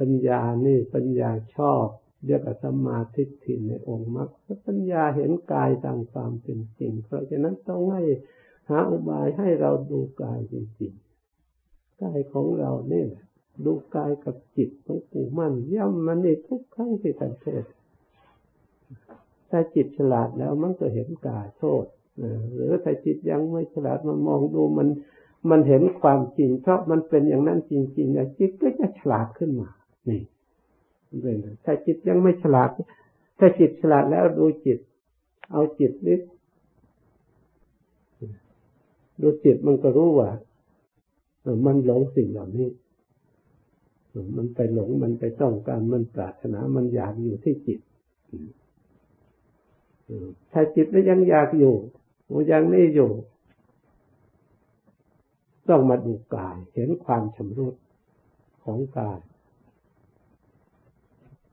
[0.00, 1.86] ปัญญานี่ปัญญาชอบ
[2.26, 4.28] เรียกว่าสมาธิทิในองค์มรรค
[4.66, 8.02] ปัญญาเห็นกายตามความเป็นจริง เพราะฉะนั้นต้องให้
[8.70, 13.08] หาอุบายให้เราดูกายจริงๆกายของเราเนี่ย
[13.64, 17.64] ดูกายกับจิตของปู่มั่นย่ำมันในทุกครั้งที่ท่านเทศ
[19.50, 21.84] ถ้าจิตฉลาดแล้วมันก็เห็นกายโทษ
[22.54, 24.88] หรือถ้าจิตยังไม่ฉลาดมันมองดูมัน
[25.50, 29.70] มันเห็นความจริงเพราะมันเป็นอย่างนั้นจริงๆนะจิตก็จะฉลาดขึ้นมา
[30.08, 30.20] นี่
[31.22, 32.70] เป็นถ้าจิตยังไม่ฉลาด
[33.38, 34.78] ถ้าจิตฉลาดแล้วดูจิต
[35.52, 36.20] เอาจิตนิด
[39.20, 40.30] ดูจิตมันก็รู้ว่า
[41.66, 42.68] มันหลงสิ่งเหล่านี้
[44.36, 47.80] มันไปหลง มันไปต้องการ มันปรารถนา มันอยากอยู่ที่จิต
[50.52, 51.74] ถ้าจิตแล้วยังอยากอยู่
[52.32, 53.10] มันยังไม่อยู่
[55.68, 57.74] ต้องมาดูกาย เห็นความชำรุด
[58.64, 59.18] ของกาย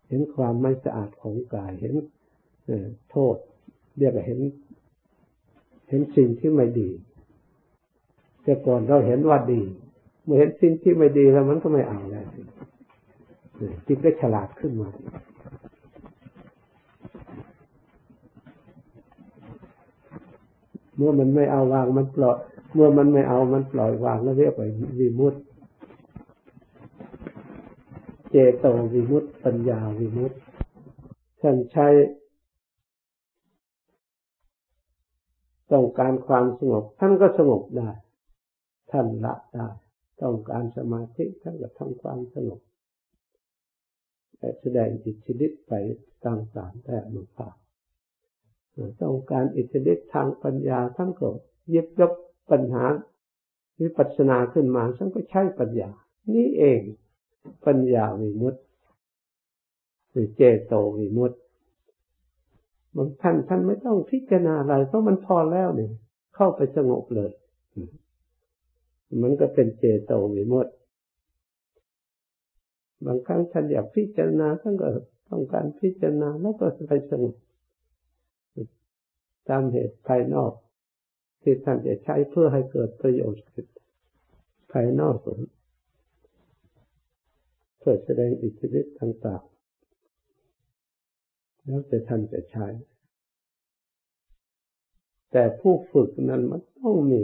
[0.07, 1.95] เห็นความไม่สะอาดของกาย เห็น
[3.11, 3.35] โทษ
[3.97, 4.39] เรียกว่าเห็น
[5.89, 6.89] เห็นสิ่งที่ไม่ดี
[8.43, 9.61] แต่ก่อนเราเห็นว่าดี
[10.23, 12.25] เมื่อเห็นสิ่งที่ไม่ดีแล้วมันก็ไม่เอาแล้ว
[13.87, 14.89] จิตก็ฉลาดขึ้นมา
[20.95, 22.37] เมื่อมันไม่เอาวางมันปล่อย
[22.73, 24.67] เมื่อมันไม่เอามันปล่อยวางแล้วเรียกว่า
[24.99, 25.39] วิมุตติ
[28.31, 30.37] เจโตวิมุตติ ปัญญาวิมุตติ
[31.41, 31.87] ท่านใช้
[35.71, 37.89] ต้องการความสงบ ท่านก็สงบได้
[38.91, 39.67] ท่านละได้
[40.21, 42.61] ต้องการสมาธิท่านก็ทำความสงบ
[44.37, 45.73] แต่แสดงอิทธิฤทธิ์ไป
[46.25, 47.55] ต่างๆแต่อนุภาพ
[49.01, 51.29] ต้องการอิทธิฤทธิ์ทางปัญญาทั้งก็
[51.73, 52.13] ยิบยก
[52.51, 52.85] ปัญหา
[53.81, 55.89] วิปัสสนาขึ้นมาทั้งก็ใช้ปัญญา
[56.33, 56.81] นี่เอง
[57.65, 58.61] ปัญญาวิมุตติ
[60.35, 61.37] เจโตวิมุตติ
[62.95, 65.91] บางท่านท่านไม่ต้องพิจารณาอะไรเพราะมันพอแล้วเนี่ย
[66.35, 67.31] เข้าไปสงบเลย
[69.23, 70.71] มันก็เป็นเจโตวิมุตติ
[73.05, 74.87] บางครั้งท่านอยากพิจารณาท่านก็
[75.29, 77.35] ต้องการพิจารณาแล้วก็ไปสงบ
[79.49, 80.51] ตามเหตุภายนอก
[81.41, 83.43] ที่ท่านจะใช้เพื่อให้เกิดประโยชน์
[84.71, 85.15] ภายนอก
[87.79, 89.56] เพื่อแสดงอิทธิฤทธิ์ต่างๆ
[91.67, 92.67] แล้วแต่ท่านจะใช้
[95.31, 97.21] แต่ผู้ฝึกนั้นมันต้องมี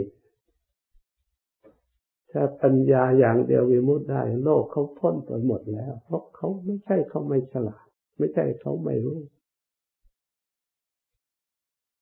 [2.32, 7.86] ถ้าปัญญาอย่างเดียววิมุตได้ โลกเขาพ้นไปหมดแล้ว เพราะเขาไม่ใช่เขาไม่ฉลาด
[8.18, 9.20] ไม่ใช่เขาไม่รู้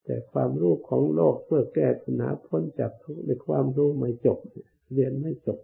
[0.05, 4.39] แต่ความรู้ของโลกเพื่อแก้ปัญหาพ้นจากทุกข์ในความรู้ไม่จบ
[4.93, 5.59] เรียนไม่จบ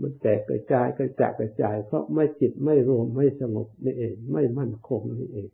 [0.00, 5.50] มันแตกกระจายกระจายกระจาย เพราะไม่จิตไม่รวมไม่สงบนี่เอง ไม่มั่นคงนี่เอง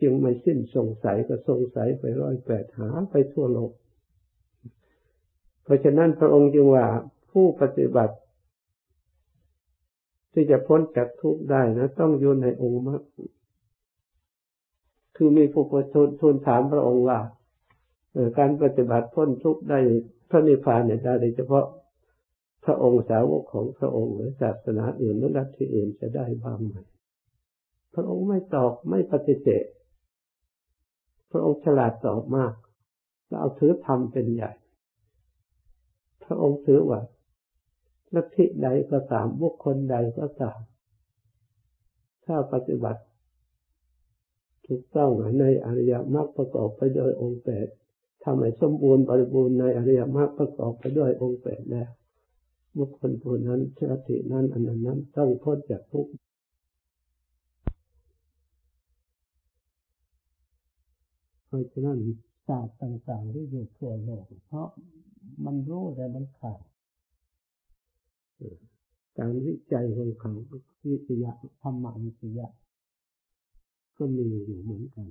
[0.00, 3.72] จึงไม่สิ้นสงสัยก็สงสัยไปร้อยแปดหาไปทั่วโลก
[5.64, 6.86] เพราะฉะนั้นพระองค์จึงว่า
[7.32, 8.16] ผู้ปฏิบัติ
[10.32, 13.02] ที่จะพ้นจากทุกข์ได้นะ ต้องอยู่ในองค์มรรค
[15.16, 17.18] คือมีผู้ประทูลทูลถามพระองค์ว่า
[18.38, 19.80] การปฏิบัติพ้นทุกข์ได้
[20.30, 21.64] พระนิพพานเนี่ยได้โดยเฉพาะ
[22.64, 26.76] พระองค์สาวกของพระองค์หรือศาสนาอื่นหรือลัทธิอื่นจะได้บ้างไหม
[27.94, 29.64] พระองค์ไม่ตอบไม่ปฏิเสธ
[31.30, 32.52] พระองค์ฉลาดตอบมาก
[33.26, 34.52] แล้วเอาถือธรรมเป็นใหญ่
[36.24, 37.00] พระองค์ถือว่า
[38.14, 40.58] ลัทธิใดก็ตามบุคคลใดก็ตาม
[42.24, 43.02] ถ้าปฏิบัติ
[44.66, 47.66] ถูกต้องในอริยมรรคประกอบไปด้วยองค์แปด
[48.24, 51.90] ทำให้สมบูรณ์บริบูรณ์ในอริยมรรคประกอบไปด้วยองค์แปดแล้ว
[52.78, 56.12] บุคคลผู้นั้นชาตินั้นอันนั้นนั้นต้องพ้นจากทุกข์
[61.46, 61.98] เพราะฉะนั้น
[62.46, 64.68] ศาสตร์ต่างๆที่อยู่ทั่วโลกเพราะ
[65.44, 66.60] มันรู้แต่มันขาด
[69.18, 70.32] การวิจัยของเขา
[70.90, 71.32] วิทยา
[71.62, 72.48] ธรรมวิทยา
[73.96, 75.08] ก็มีอยู่เหมือนกัน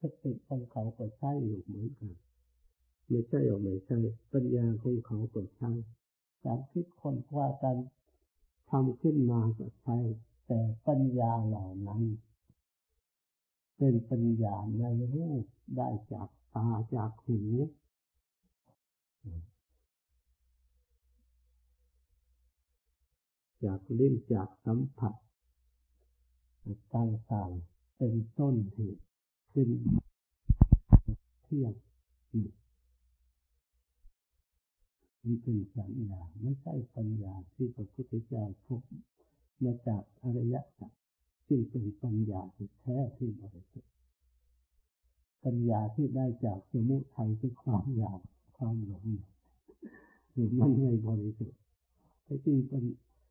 [0.00, 2.12] สติของเขาก็ใช่อยู่เหมือนกัน
[3.08, 3.98] ไม่ใช่หรือไม่ใช่
[4.32, 5.70] ปัญญาของเขาก็ใช่
[6.44, 7.76] การคิดคนว่าการ
[8.70, 9.98] ทำขึ้นมาก็ใช่
[10.46, 12.02] แต่ปัญญาเหล่านั้น
[13.76, 15.44] เป็นปัญญาในรูป
[15.76, 17.40] ได้จากตาจากหู
[23.64, 25.14] จากลิ้นจากสัมผัส
[26.94, 29.04] ต่างๆเป็นต้นเหตุ
[29.52, 29.68] ขึ้น
[31.42, 31.74] เที่ยง
[35.28, 38.82] มันเป็นสัญญาไม่ใช่ปัญญาที่พระพุทธเจ้าพบ
[39.64, 40.90] มาจากอริยสัจ
[41.46, 43.92] ที่เป็นปัญญาที่แท้ที่บริสุทธิ์
[45.44, 48.20] ปัญญาที่ได้จากสมุทัยที่ความอยาก
[48.56, 49.04] ความหลง
[50.60, 51.60] มันไม่บริสุทธิ์
[52.24, 52.84] แต่จริงเป็น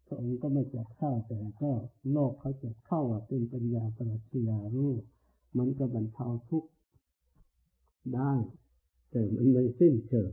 [0.07, 1.71] พระองค์ก็ไม่จัดเข้าแต่ก็
[2.11, 4.94] โลกเขาจัดเข้าว่าเป็นปัญญาปรัชญารู้
[5.57, 6.69] มันก็บรรเทาทุกข์
[8.15, 8.33] ได้
[9.11, 10.31] แต่มันไม่สิ้นเชิง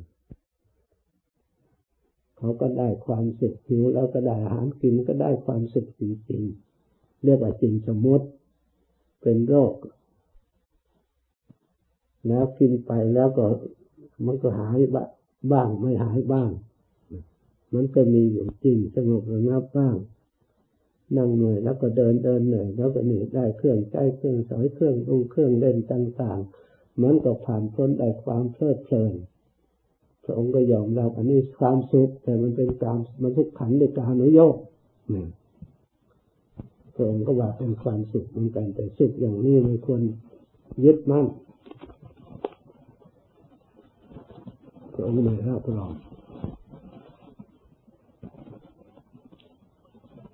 [2.44, 8.26] เขาก็ได้ความสุขหิวแล้วก็ได้อาหารกินก็ได้ความสุขจริงๆเรียกว่าจริงสมมติ
[9.22, 9.74] เป็นโรค
[12.28, 13.46] แล้วกินไปแล้วก็
[14.26, 14.78] มันก็หาย
[15.52, 16.50] บ้างไม่หายบ้าง
[17.74, 19.96] มันก็มีอยู่จริงสงบระงับบ้าง
[21.16, 29.14] นั่งเหนื่อยแล้วก็เดินเดินเหนื่อยแล้วก็หนีได้เครื่องใช้เครื่องสอยเครื่องดูเครื่องเล่นต่างๆมันก็ผ่านพ้นได้ความเพลิดเพลิน
[30.24, 34.56] พระองค์ก็ยอมรับอันนี้ความสุขแต่มันเป็นการมันทุกขันในการอนุโยก
[36.94, 40.02] พระองค์ก็ว่าเป็นความสุขเหมือนกันแต่สุขอย่างนี้ไม่ควร
[40.84, 41.26] ยึดมั่น
[44.92, 45.92] พระองค์ไม่รับรอง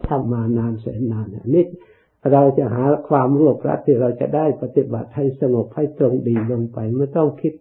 [0.07, 1.65] ทำมานานแสนนานเนี่ยนี่
[2.33, 7.53] เราจะหาความรวบรัดที่เราจะได้ปฏิบัติให้สงบให้ตรงดีลงไปไม่ต้องคิด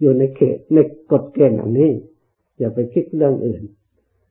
[0.00, 0.78] อยู่ในเขตใน
[1.12, 1.92] กฎเกณฑ์อันนี้
[2.58, 3.62] อย่าไปคิดเรื่องอื่น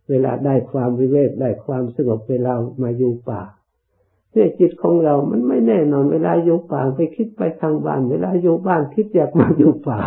[0.09, 2.53] เวลาได้ความวิเวกได้ความสงบเวลา
[2.83, 3.41] มาอยู่ป่า
[4.31, 9.99] เนี่ยจิตของเรา มันไม่แน่นอน เวลาอยู่ป่าไปคิดไปทางบ้าน เวลาอยู่บ้านคิดอยากมาอยู่ป่า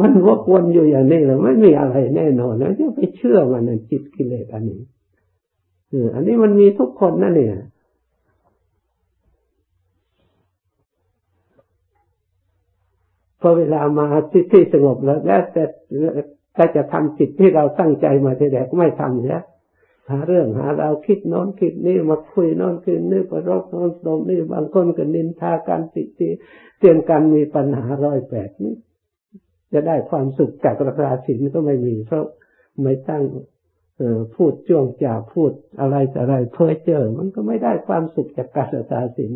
[0.00, 4.80] มันวกวนอยู่อย่างนี้เลยไม่มีอะไรแน่นอนแล้วจะไปเชื่อมันจิตกิเลสอันนี้
[5.92, 7.54] อออันนี้มันมีทุกคนนั่นเนี่ย
[13.42, 15.64] พอเวลามาที่ที่สงบแล้วแล้วแต่
[16.56, 19.44] ถ้าจะทำจิตที่เราตั้งใจมาทีแรกไม่ทำแล้ว
[20.10, 26.28] หาเรื่องหาเราคิดโน้นคิดนี่มาคุยโน้นคิดนี่ประรบโน้นตรงนี่บางคนก็นินทาการติตี
[26.78, 28.74] เตือนกันมีปัญหาร้อยแปดนี่
[29.72, 32.24] จะได้ความสุขจากราคาสินก็ไม่มีเพราะ
[32.82, 33.24] ไม่ตั้ง
[33.98, 39.32] เออพูดจ้วงจ่าพูดอะไรแต่อะไรเพ้อเจอมันก็ไม่ได้ความสุขจากการรักษาสิน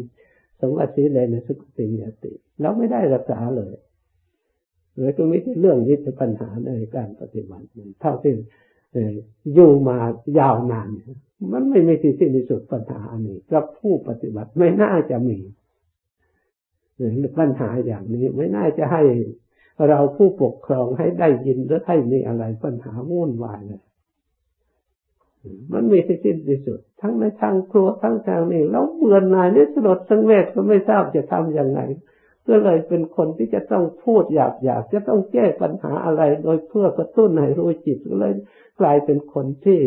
[0.61, 3.75] สมวัติเลยในสุขสิงยติเราไม่ได้รักษาเลย
[4.96, 7.66] เลยก็ไม่ใช่เรื่องที่เป็นปัญหาในการปฏิบัติ
[8.00, 8.34] เท่าที่
[9.54, 9.98] อยู่มา
[10.38, 10.88] ยาวนาน
[11.52, 15.38] มันไม่มีที่สิ้นสุดปัญหาอันนี้กับผู้ปฏิบัติไม่น่าจะมี
[17.38, 19.02] ปัญหาอย่างนี้ไม่น่าจะให้
[19.88, 23.82] เราผู้ปกครองให้ได้ยินหรือให้มีอะไรปัญหาวุ่นวายเลย
[25.72, 31.81] มันมีที่สิ้นที่สุด ทั้งในทางครัวทั้งทางนี้เราเบื่อหน่ายนี่สลดสังเวชก็ไม่ทราบจะทํำยังไง
[32.48, 38.32] ก็เลยเป็นคนที่จะต้องพูดหยาบหยาบจะต้องแก้ปัญหาอะไร โดยเพื่อกระตุ้นให้รู้จิตก็เลย
[38.81, 39.81] กลายเป็นคนที่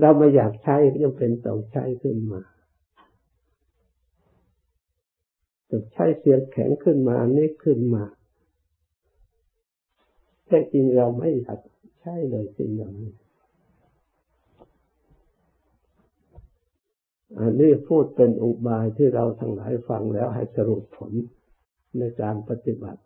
[0.00, 2.42] เราไม่อยากใช้ยังเป็นต้องใช้ขึ้นมา
[5.70, 8.04] จะใช้เสียงแข็งขึ้นมานี่ขึ้นมา
[10.46, 11.60] แต่จริงเราไม่อยาก
[12.00, 13.12] ใช้เลยสิ่งอย่างนี้
[17.38, 21.12] อันนี้พูดเป็นอุบายที่เราทั้งหลายฟังแล้วให้สรุปผล
[21.98, 23.02] ในการปฏิบัติ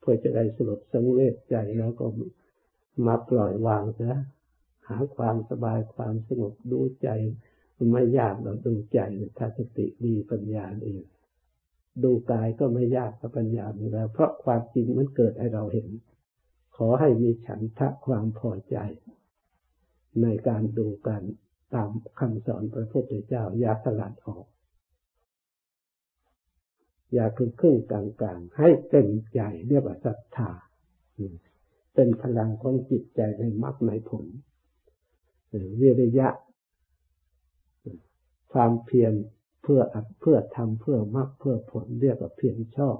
[0.00, 2.06] เพื่อจะได้สลดสังเวชใจแล้วก็
[3.06, 4.20] มาปล่อยวางนะ
[4.88, 7.08] หาความสบายความสงบดูใจ
[7.92, 9.00] ไม่ยากเราดูใจ
[9.38, 11.02] ถ้าสติดีปัญญาเอง
[12.04, 15.88] ดูกายก็ไม่ยากกับปัญญาอยู่แล้ว เพราะความจริงมันเกิดให้เราเห็น
[16.76, 18.76] ขอให้มีฉันทะความพอใจ
[20.22, 21.22] ในการดูกัน
[21.74, 24.46] ตามคำสอนพระพุทธเจ้า อย่าสลัดออก
[27.12, 30.50] อย่าครึ่งครึ่งกลางกลางให้เต็มใจเรียกว่าศรัทธา
[31.94, 34.26] เป็นพลังของจิตใจในมรรคในผล
[35.80, 36.28] วิริยะ
[38.52, 39.12] ความเพียร
[39.62, 39.80] เพื่อ
[40.20, 42.98] เพื่อทำเพื่อมรรคเพื่อผลเรียกว่าเพียรชอบ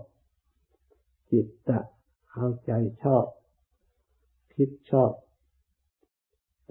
[1.30, 1.80] จิตตะ
[2.32, 2.72] เอาใจ
[3.02, 3.24] ชอบ
[4.54, 5.12] คิดชอบ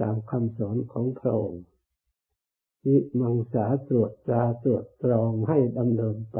[0.01, 1.63] ตามคำสอนของพระองค์
[2.85, 6.39] วิมังสาตรวจตราตรวจตรองให้ดำเนินไป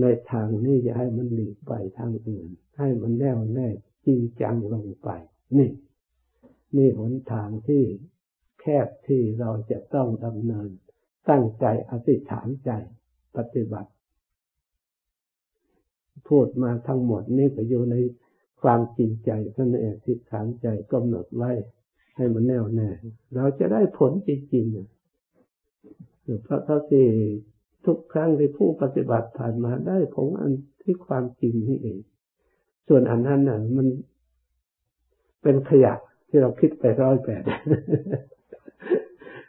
[0.00, 2.48] ในทางนี้อย่าให้มันหลีกไปทางอื่น
[2.78, 3.68] ให้มันแน่วแน่
[4.06, 5.08] จริงจังลงไป
[5.58, 5.70] นี่
[6.76, 7.84] นี่หนทางที่
[8.60, 10.68] แคบที่เราจะต้องดำเนิน
[11.28, 12.70] ตั้งใจอธิษฐานใจ
[13.36, 13.90] ปฏิบัติ
[16.28, 17.96] พูดมาทั้งหมดนี่ก็อยู่ใน
[18.62, 21.50] ความจริงใจท่านเองอธิษฐานใจกำหนดไว้
[22.16, 22.90] ให้มันแน่วแน่
[23.34, 24.97] เราจะได้ผลจริงๆ
[26.44, 27.06] เพราะเท่าที่
[27.86, 31.98] ทุกครั้งที่ผู้ปฏิบัติผ่านมาได้ผลอันที่ความจริงนี่เอง
[32.88, 33.86] ส่วนอันนั้นน่ะ มัน
[35.42, 35.94] เป็นขยะ
[36.28, 37.42] ที่เราคิดไปร้อยแปด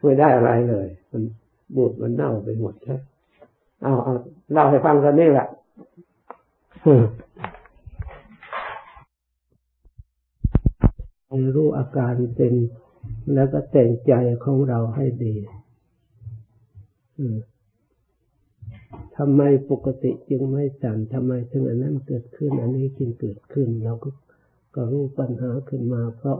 [0.01, 1.23] ไม่ได้อะไรเลย มัน
[1.75, 2.97] บูดมันเน่าไปหมดใช่
[3.83, 4.13] เอาเอา
[4.51, 5.47] เล่าให้ฟังกันนี่แหละ
[11.55, 12.53] รู้อาการเป็น
[13.33, 15.35] แล้วก็แต่งใจของเราให้ดี
[19.17, 24.09] ทำไมปกติจึงไม่สั่นทำไมถึงอันนั้นเกิดขึ้น อันนี้จึงเกิดขึ้น เราก็
[24.75, 26.39] ก็รู้ปัญหาขึ้นมา เพราะ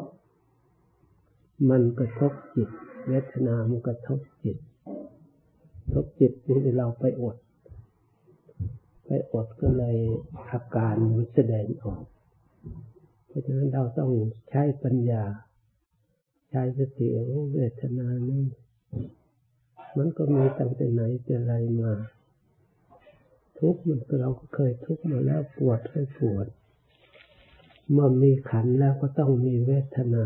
[1.70, 2.70] มันกระทบจิต
[3.08, 4.58] เวทนามันกระทบจิต
[5.94, 7.38] ทบจิตนี่เราไปอด
[9.06, 9.98] ไปอดก็เลย
[10.52, 12.04] อาการมันแสดงออก
[13.28, 14.12] เพราะฉะนั้นเราต้อง
[14.50, 15.24] ใช้ปัญญา
[16.50, 18.44] ใช้สติรู้เวทนานี่
[19.98, 21.94] มันก็มีตั้งแต่ไหนแต่ไรมา
[23.60, 26.48] ทุกข์มันเราก็เคยทุกข์มาแล้วปวดให้ปวด
[27.92, 30.26] เมื่อมีขันแล้วก็ต้องมีเวทนา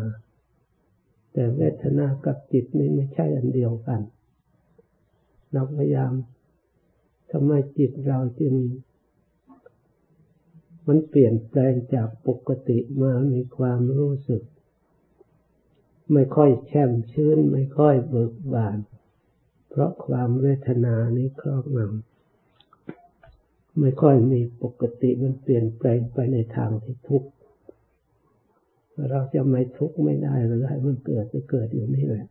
[1.33, 4.01] แต่เวทนากับจิตนี่ไม่ใช่อันเดียวกัน
[5.51, 6.13] เราพยายาม
[7.31, 8.53] ทำไมจิตเราจึง
[10.87, 14.43] มันเปลี่ยนแปลงจากปกติมามีความรู้สึก
[16.13, 18.77] ไม่ค่อยแช่มชื้น ไม่ค่อยเบิกบาน
[19.75, 27.29] เพราะความเวทนานี้ครอบงำไม่ค่อยมีปกติมันเปลี่ยนแปลงไปในทางที่ทุกข์
[29.09, 32.25] เราจะไม่ทุกข์ไม่ได้เราให้มันเกิดจะเกิดอยู่นี่แหละ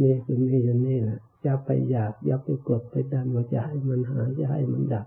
[0.00, 5.06] มีคือมีอยู่นี่แหละจะไปอยากอยากไปกดไปดันว่าจะให้มันหายจะให้มันดับ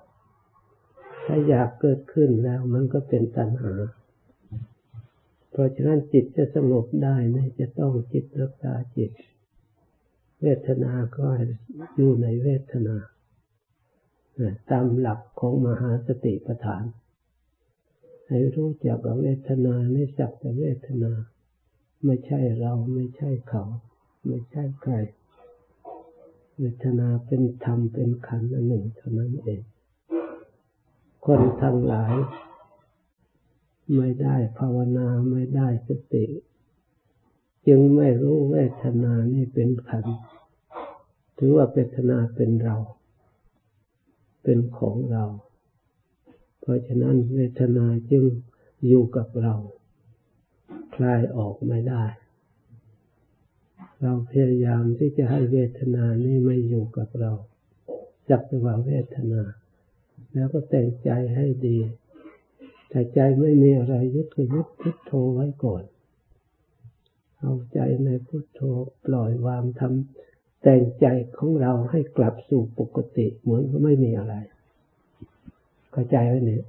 [1.26, 3.74] ถ้าอยากเกิดขึ้นแล้วมันก็เป็นตัณหา
[5.52, 9.12] เพราะฉะนั้นจิตจะสงบได้นี่จะต้องจิตรักษาจิต
[10.42, 11.28] เวทนาก็
[11.96, 12.98] อยู่ในเวทนา
[14.72, 16.84] ตามหลักของมหาสติปัฏฐาน
[18.28, 21.12] ให้รู้จักเวทนาในสักแต่เวทนา
[22.06, 23.64] ไม่ใช่เราไม่ใช่เขา
[24.26, 24.94] ไม่ใช่ใคร
[26.58, 29.62] เวทนาเป็นธรรมเป็นขันธ์อันหนึ่งเท่านั้นเอง
[31.26, 32.14] คนทั้งหลาย
[33.96, 36.26] ไม่ได้ภาวนาไม่ได้สติ
[37.68, 40.06] จึงไม่รู้เวทนานี่เป็นขัน
[41.38, 42.76] ถือว่าเวทนาเป็นเรา
[44.44, 45.26] เป็นของเรา
[46.62, 48.24] เพราะฉะนั้นเวทนาจึง
[48.88, 49.56] อยู่กับเรา
[50.96, 52.04] คลายออกไม่ได้
[54.02, 57.32] เราพยายามที่จะให้เวทนานี่ไม่อยู่กับเรา
[58.30, 59.42] จับจังหวะเวทนา
[60.34, 61.78] แล้วก็แต่งใจให้ดี
[62.90, 65.84] แต่ใจไม่มีอะไรยึดก็ยึดพุทโธไว้ก่อน
[67.40, 68.62] เอาใจในพุทโธ
[69.06, 71.06] ปล่อยวางทำแต่งใจ
[71.38, 74.36] ของเราให้กลับสู่ปกติ เหมือนไม่มีอะไร
[75.92, 76.64] เข้าใจไหมเนี่ย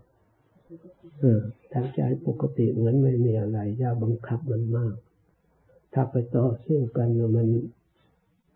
[1.18, 1.40] เออ
[1.72, 4.94] ทั้งใจปกติเหมือนไม่มีอะไรอย่าบังคับมันมาก
[5.92, 7.48] ถ้าไปต่อสู้กันมัน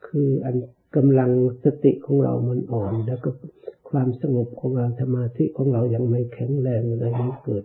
[0.07, 0.57] คืออัน
[0.97, 1.31] กำลัง
[1.65, 3.31] สติของเรามันอ่อน แล้วก็
[3.91, 7.65] ความสงบของเราสมาธิของเรายังไม่แข็งแรงอะไรมันเกิด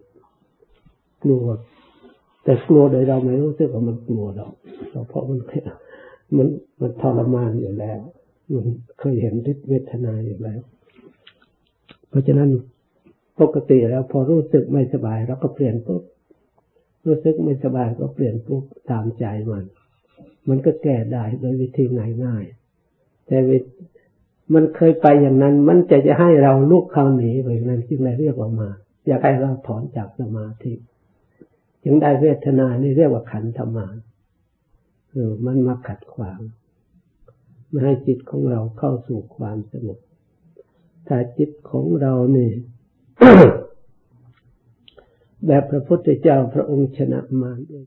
[1.24, 1.46] กลัว
[2.48, 4.52] แต่กลัวโดยเราไม่รู้สึกว่ามันกลัวหรอก
[5.10, 5.40] เพราะมัน
[6.38, 6.48] มัน
[6.82, 8.00] มันทรมานอยู่แล้ว
[8.54, 8.66] มัน
[9.00, 10.62] เคยเห็นฤทธิเวทนาอยู่แล้ว
[12.10, 12.50] เพราะฉะนั้น
[13.42, 16.02] ปกติแล้วพอรู้สึกไม่สบายเราก็เปลี่ยนปุ๊บ
[17.06, 19.64] รู้สึกไม่สบายก็เปลี่ยนปุ๊บตามใจมัน
[20.50, 21.84] มันก็แก้ได้โดยวิธี
[22.24, 23.38] ง่ายๆแต่
[24.54, 28.70] มันเคยไปอย่างนั้น มันจะจะให้เราลุกเข้าหนีไปนั้นจึงเลยเรียกว่ามา
[29.08, 30.74] อยากให้เราถอนจากสมาธิ
[31.84, 33.96] จึงได้เวทนานี่เรียกว่าขันธมาน
[35.12, 36.40] เออมันมาขัดขวาง
[37.70, 40.00] ไม่ให้จิตของเราเข้าสู่ความสงบ
[41.08, 42.52] ถ้าจิตของเรานี่
[45.46, 47.86] แบบพระพุทธเจ้าพระองค์ชนะมารด้วย